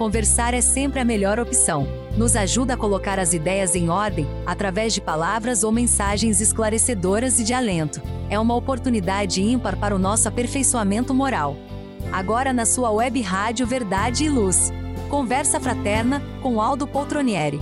[0.00, 1.86] conversar é sempre a melhor opção.
[2.16, 7.44] Nos ajuda a colocar as ideias em ordem através de palavras ou mensagens esclarecedoras e
[7.44, 8.00] de alento.
[8.30, 11.54] É uma oportunidade ímpar para o nosso aperfeiçoamento moral.
[12.10, 14.72] Agora na sua web rádio Verdade e Luz.
[15.10, 17.60] Conversa fraterna com Aldo Poltronieri.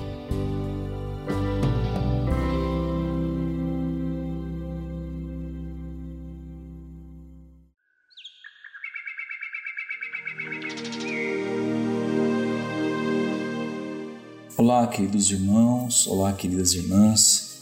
[14.60, 17.60] Olá, queridos irmãos, olá, queridas irmãs.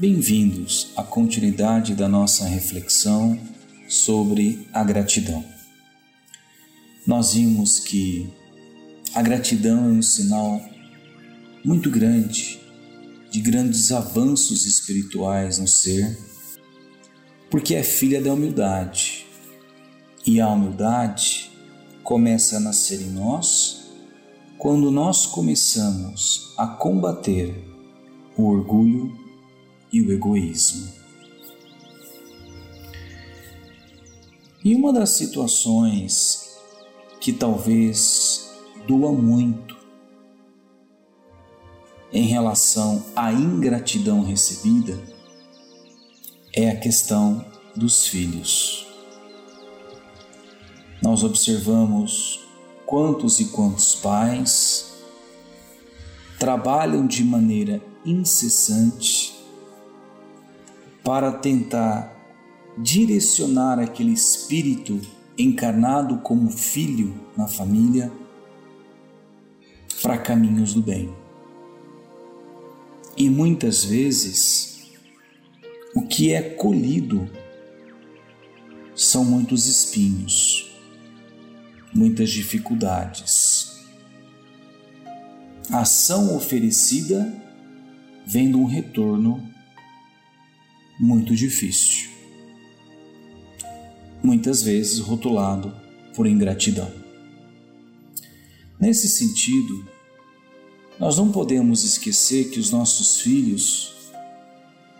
[0.00, 3.38] Bem-vindos à continuidade da nossa reflexão
[3.88, 5.44] sobre a gratidão.
[7.06, 8.28] Nós vimos que
[9.14, 10.60] a gratidão é um sinal
[11.64, 12.60] muito grande
[13.30, 16.18] de grandes avanços espirituais no ser,
[17.52, 19.24] porque é filha da humildade.
[20.26, 21.52] E a humildade
[22.02, 23.81] começa a nascer em nós
[24.62, 27.52] quando nós começamos a combater
[28.36, 29.12] o orgulho
[29.92, 30.88] e o egoísmo.
[34.64, 36.60] E uma das situações
[37.20, 38.52] que talvez
[38.86, 39.76] doa muito
[42.12, 44.96] em relação à ingratidão recebida
[46.54, 48.86] é a questão dos filhos.
[51.02, 52.42] Nós observamos
[52.92, 54.92] quantos e quantos pais
[56.38, 59.34] trabalham de maneira incessante
[61.02, 62.14] para tentar
[62.76, 65.00] direcionar aquele espírito
[65.38, 68.12] encarnado como filho na família
[70.02, 71.16] para caminhos do bem.
[73.16, 74.92] E muitas vezes
[75.96, 77.26] o que é colhido
[78.94, 80.71] são muitos espinhos
[81.94, 83.80] muitas dificuldades.
[85.70, 87.32] A ação oferecida
[88.26, 89.48] vendo um retorno
[90.98, 92.10] muito difícil,
[94.22, 95.74] muitas vezes rotulado
[96.14, 96.92] por ingratidão.
[98.78, 99.88] Nesse sentido,
[100.98, 103.94] nós não podemos esquecer que os nossos filhos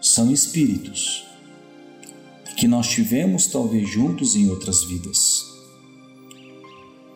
[0.01, 1.25] são espíritos
[2.57, 5.52] que nós tivemos talvez juntos em outras vidas.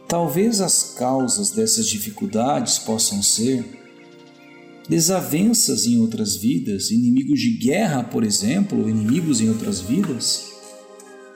[0.08, 3.64] Talvez as causas dessas dificuldades possam ser
[4.88, 10.52] desavenças em outras vidas, inimigos de guerra, por exemplo, inimigos em outras vidas,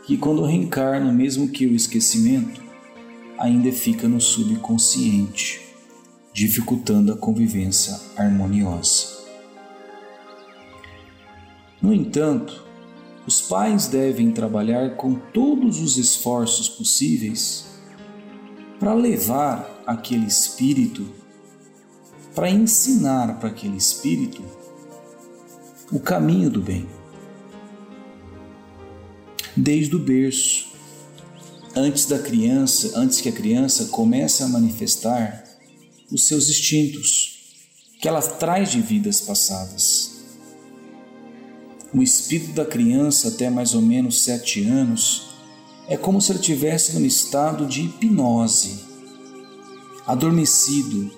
[0.06, 2.62] que quando reencarnam, mesmo que o esquecimento,
[3.36, 5.60] ainda fica no subconsciente,
[6.32, 9.19] dificultando a convivência harmoniosa.
[11.82, 12.64] No entanto,
[13.26, 17.69] os pais devem trabalhar com todos os esforços possíveis
[18.80, 21.06] para levar aquele espírito,
[22.34, 24.42] para ensinar para aquele espírito
[25.92, 26.88] o caminho do bem.
[29.54, 30.70] Desde o berço,
[31.76, 35.44] antes da criança, antes que a criança comece a manifestar
[36.10, 37.38] os seus instintos
[38.00, 40.12] que ela traz de vidas passadas.
[41.92, 45.29] O espírito da criança, até mais ou menos sete anos,
[45.91, 48.84] é como se ele estivesse num estado de hipnose,
[50.06, 51.11] adormecido.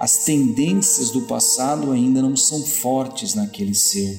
[0.00, 4.18] As tendências do passado ainda não são fortes naquele ser,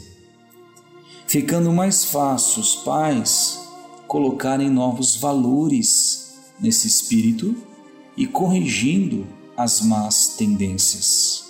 [1.27, 3.59] ficando mais fácil os pais
[4.07, 7.55] colocarem novos valores nesse espírito
[8.15, 11.45] e corrigindo as más tendências,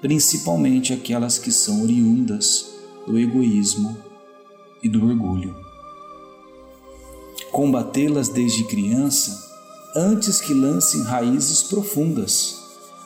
[0.00, 2.66] principalmente aquelas que são oriundas
[3.06, 3.96] do egoísmo
[4.82, 5.67] e do orgulho
[7.52, 9.48] combatê-las desde criança,
[9.94, 12.56] antes que lancem raízes profundas.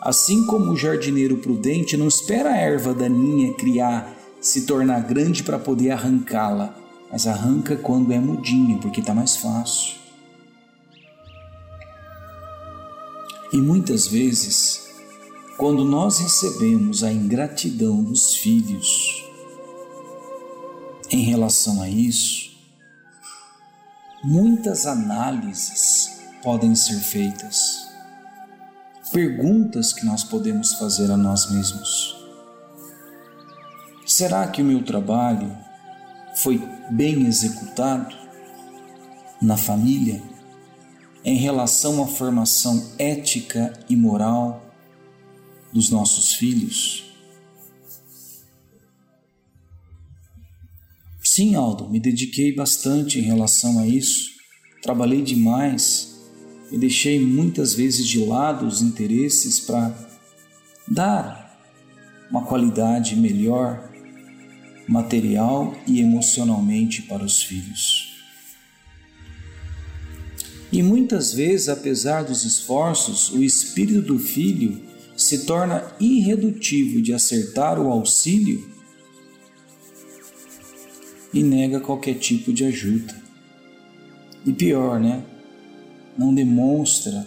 [0.01, 5.59] Assim como o jardineiro prudente não espera a erva daninha criar, se tornar grande para
[5.59, 6.75] poder arrancá-la,
[7.11, 9.95] mas arranca quando é mudinha, porque está mais fácil.
[13.53, 14.89] E muitas vezes,
[15.59, 19.25] quando nós recebemos a ingratidão dos filhos
[21.11, 22.52] em relação a isso,
[24.23, 27.89] muitas análises podem ser feitas,
[29.13, 32.17] perguntas que nós podemos fazer a nós mesmos.
[34.07, 35.57] Será que o meu trabalho
[36.37, 36.59] foi
[36.91, 38.15] bem executado
[39.41, 40.23] na família
[41.25, 44.73] em relação à formação ética e moral
[45.73, 47.12] dos nossos filhos?
[51.35, 54.33] Sim, Aldo, me dediquei bastante em relação a isso,
[54.83, 56.15] trabalhei demais,
[56.71, 59.97] e deixei muitas vezes de lado os interesses para
[60.87, 61.59] dar
[62.31, 63.91] uma qualidade melhor
[64.87, 68.13] material e emocionalmente para os filhos.
[70.71, 74.83] E muitas vezes, apesar dos esforços, o espírito do filho
[75.17, 78.71] se torna irredutível de acertar o auxílio
[81.33, 83.15] e nega qualquer tipo de ajuda.
[84.45, 85.25] E pior, né?
[86.19, 87.27] Não demonstra,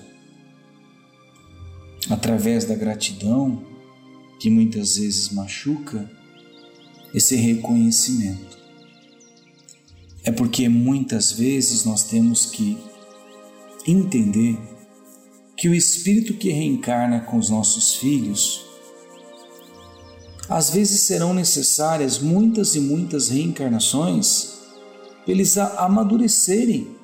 [2.09, 3.63] através da gratidão,
[4.39, 6.09] que muitas vezes machuca,
[7.13, 8.57] esse reconhecimento.
[10.23, 12.77] É porque muitas vezes nós temos que
[13.87, 14.57] entender
[15.55, 18.64] que o espírito que reencarna com os nossos filhos,
[20.47, 24.55] às vezes serão necessárias muitas e muitas reencarnações
[25.23, 26.95] para eles amadurecerem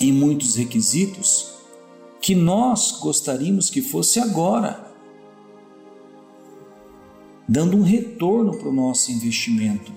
[0.00, 1.54] em muitos requisitos
[2.20, 4.88] que nós gostaríamos que fosse agora
[7.48, 9.92] dando um retorno para o nosso investimento.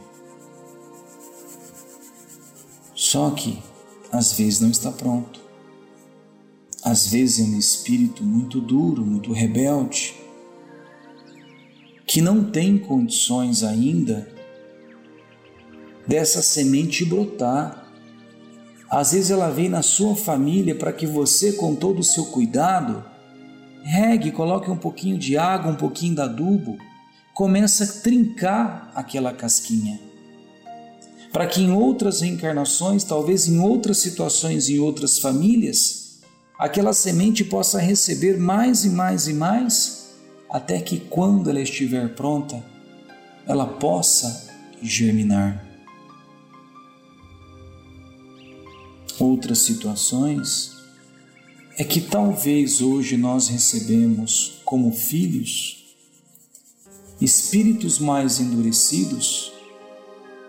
[2.95, 3.61] Só que
[4.11, 5.39] às vezes não está pronto.
[6.83, 10.12] Às vezes é um espírito muito duro, muito rebelde,
[12.13, 14.27] que não tem condições ainda
[16.07, 17.91] dessa semente brotar.
[18.87, 23.03] Às vezes ela vem na sua família para que você, com todo o seu cuidado,
[23.81, 26.77] regue, coloque um pouquinho de água, um pouquinho de adubo
[27.33, 29.99] começa a trincar aquela casquinha.
[31.31, 36.19] Para que em outras reencarnações, talvez em outras situações, em outras famílias,
[36.59, 40.02] aquela semente possa receber mais e mais e mais,
[40.53, 42.63] até que quando ela estiver pronta,
[43.47, 44.53] ela possa
[44.83, 45.65] germinar.
[49.19, 50.77] Outras situações
[51.75, 55.95] é que talvez hoje nós recebemos como filhos
[57.19, 59.51] espíritos mais endurecidos,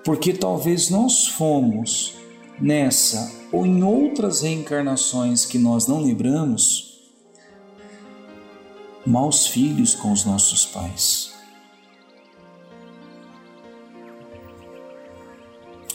[0.05, 2.15] porque talvez nós fomos
[2.61, 6.94] nessa ou em outras reencarnações que nós não lembramos,
[9.07, 11.33] maus filhos com os nossos pais.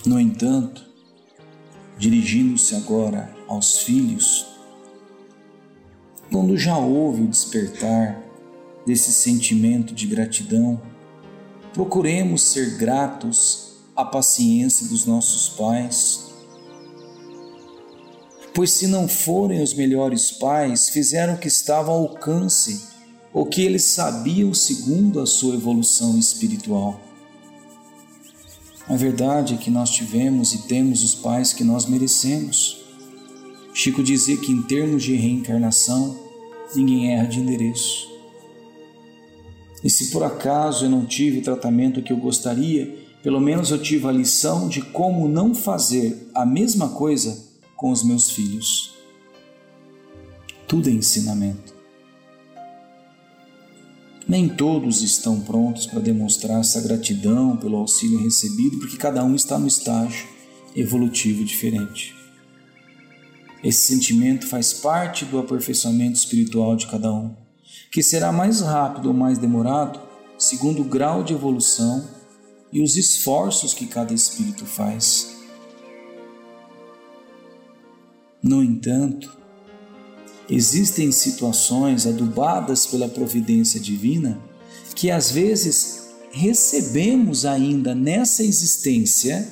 [0.05, 0.85] No entanto,
[1.97, 4.47] dirigindo-se agora aos filhos,
[6.31, 8.23] quando já houve o despertar
[8.85, 10.81] desse sentimento de gratidão,
[11.73, 16.29] procuremos ser gratos à paciência dos nossos pais.
[18.53, 22.87] Pois, se não forem os melhores pais, fizeram o que estava ao alcance,
[23.33, 26.99] o que eles sabiam segundo a sua evolução espiritual.
[28.87, 32.85] A verdade é que nós tivemos e temos os pais que nós merecemos.
[33.71, 36.19] Chico dizia que, em termos de reencarnação,
[36.75, 38.09] ninguém erra de endereço.
[39.83, 43.79] E se por acaso eu não tive o tratamento que eu gostaria, pelo menos eu
[43.79, 48.95] tive a lição de como não fazer a mesma coisa com os meus filhos.
[50.67, 51.78] Tudo é ensinamento.
[54.29, 59.57] Nem todos estão prontos para demonstrar essa gratidão pelo auxílio recebido, porque cada um está
[59.57, 60.27] no estágio
[60.75, 62.15] evolutivo diferente.
[63.63, 67.35] Esse sentimento faz parte do aperfeiçoamento espiritual de cada um
[67.91, 69.99] que será mais rápido ou mais demorado
[70.37, 72.07] segundo o grau de evolução
[72.71, 75.35] e os esforços que cada espírito faz.
[78.43, 79.38] No entanto,
[80.49, 84.39] existem situações adubadas pela providência divina
[84.95, 89.47] que às vezes recebemos ainda nessa existência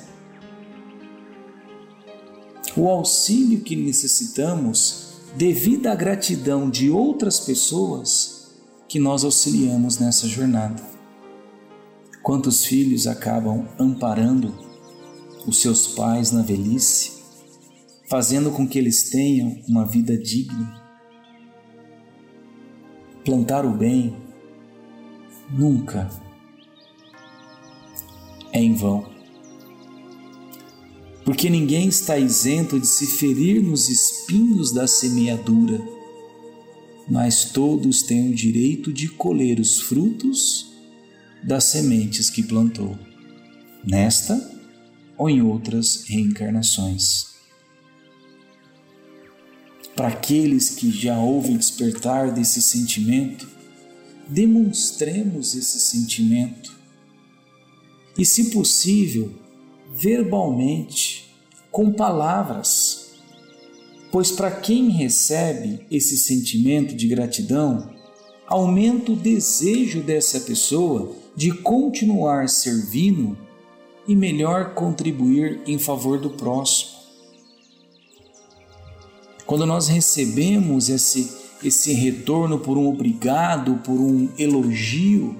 [2.76, 8.50] o auxílio que necessitamos devido à gratidão de outras pessoas
[8.88, 10.82] que nós auxiliamos nessa jornada.
[12.22, 14.54] Quantos filhos acabam amparando
[15.46, 17.12] os seus pais na velhice,
[18.08, 20.77] fazendo com que eles tenham uma vida digna?
[23.24, 24.16] Plantar o bem
[25.50, 26.10] nunca
[28.52, 29.18] é em vão
[31.28, 35.78] porque ninguém está isento de se ferir nos espinhos da semeadura,
[37.06, 40.72] mas todos têm o direito de colher os frutos
[41.44, 42.98] das sementes que plantou,
[43.84, 44.40] nesta
[45.18, 47.27] ou em outras reencarnações.
[49.98, 53.48] Para aqueles que já ouvem despertar desse sentimento,
[54.28, 56.72] demonstremos esse sentimento
[58.16, 59.34] e, se possível,
[59.92, 61.34] verbalmente,
[61.72, 63.10] com palavras,
[64.12, 67.92] pois para quem recebe esse sentimento de gratidão,
[68.46, 73.36] aumenta o desejo dessa pessoa de continuar servindo
[74.06, 76.97] e melhor contribuir em favor do próximo.
[79.48, 85.34] Quando nós recebemos esse, esse retorno por um obrigado, por um elogio,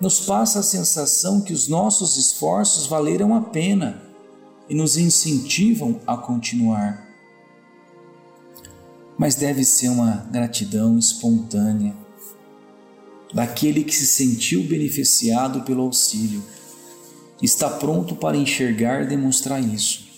[0.00, 4.02] nos passa a sensação que os nossos esforços valeram a pena
[4.66, 7.06] e nos incentivam a continuar.
[9.18, 11.94] Mas deve ser uma gratidão espontânea
[13.34, 16.42] daquele que se sentiu beneficiado pelo auxílio.
[17.42, 20.08] Está pronto para enxergar e demonstrar isso.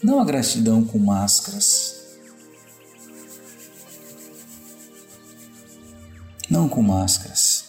[0.00, 1.97] Não a gratidão com máscaras.
[6.48, 7.66] Não com máscaras.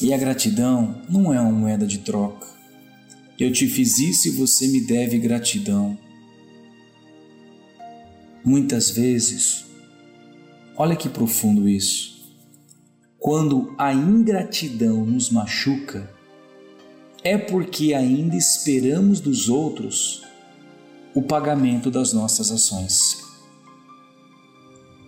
[0.00, 2.46] E a gratidão não é uma moeda de troca.
[3.38, 5.98] Eu te fiz isso e você me deve gratidão.
[8.44, 9.66] Muitas vezes
[10.78, 12.36] Olha que profundo isso.
[13.18, 16.12] Quando a ingratidão nos machuca,
[17.24, 20.22] é porque ainda esperamos dos outros
[21.14, 23.24] o pagamento das nossas ações.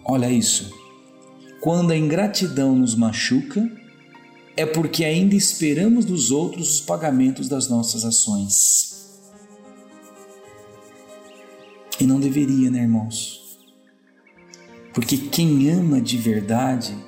[0.03, 0.73] Olha isso.
[1.61, 3.71] Quando a ingratidão nos machuca,
[4.57, 9.19] é porque ainda esperamos dos outros os pagamentos das nossas ações.
[12.00, 13.38] E não deveria, né, irmãos?
[14.99, 16.99] porque quem ama de verdade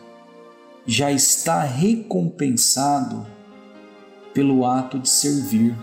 [0.86, 3.26] já está recompensado
[4.32, 5.76] pelo ato de servir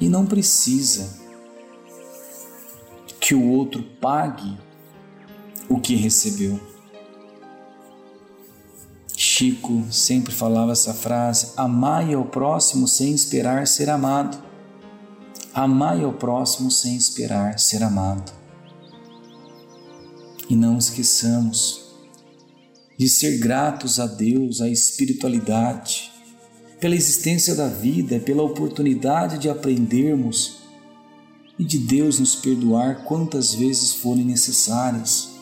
[0.00, 1.18] e não precisa
[3.20, 4.56] que o outro pague
[5.68, 6.58] o que recebeu.
[9.16, 14.38] Chico sempre falava essa frase: amai ao próximo sem esperar ser amado.
[15.52, 18.32] Amai ao próximo sem esperar ser amado.
[20.48, 21.88] E não esqueçamos
[22.96, 26.12] de ser gratos a Deus, à espiritualidade,
[26.80, 30.58] pela existência da vida, pela oportunidade de aprendermos
[31.58, 35.37] e de Deus nos perdoar quantas vezes forem necessárias.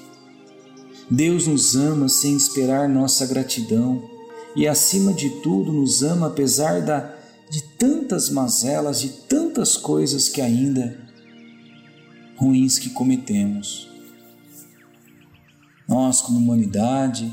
[1.10, 4.02] Deus nos ama sem esperar nossa gratidão
[4.56, 7.14] e, acima de tudo, nos ama apesar da,
[7.50, 10.98] de tantas mazelas, de tantas coisas que ainda
[12.36, 13.88] ruins que cometemos.
[15.88, 17.32] Nós, como humanidade,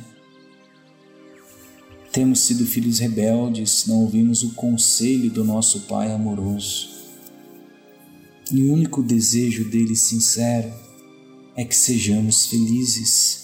[2.11, 6.89] temos sido filhos rebeldes, não ouvimos o conselho do nosso Pai amoroso.
[8.51, 10.71] E o único desejo dele sincero
[11.55, 13.42] é que sejamos felizes.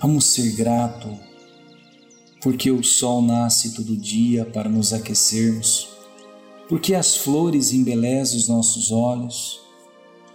[0.00, 1.18] Vamos ser grato,
[2.40, 5.88] porque o sol nasce todo dia para nos aquecermos,
[6.68, 9.68] porque as flores embelezam os nossos olhos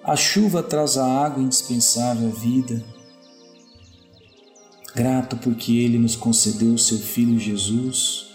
[0.04, 2.84] a chuva traz a água indispensável à vida.
[4.94, 8.28] Grato porque Ele nos concedeu o seu Filho Jesus,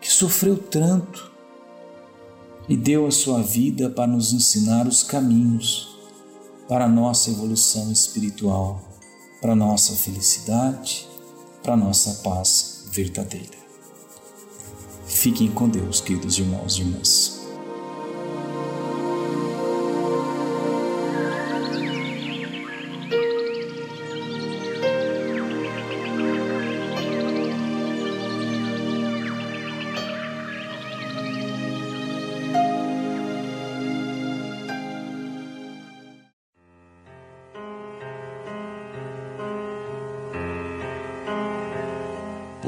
[0.00, 1.32] que sofreu tanto
[2.68, 5.88] e deu a sua vida para nos ensinar os caminhos
[6.68, 8.80] para a nossa evolução espiritual,
[9.42, 11.08] para nossa felicidade,
[11.64, 13.58] para nossa paz verdadeira.
[15.04, 17.41] Fiquem com Deus, queridos irmãos e irmãs.